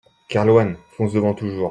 Kerlouan, 0.29 0.77
Fonce 0.97 1.13
Devant 1.13 1.35
Toujours. 1.35 1.59